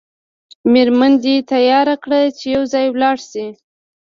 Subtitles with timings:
[0.71, 3.47] میرمن دې تیاره کړه چې یو ځای ولاړ شئ.